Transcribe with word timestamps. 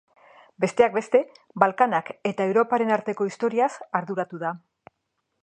Besteak 0.63 0.95
beste, 0.95 1.21
Balkanak 1.63 2.09
eta 2.31 2.49
Europaren 2.53 2.95
arteko 2.97 3.29
historiaz 3.33 3.71
arduratu 4.01 4.43
da. 4.47 4.57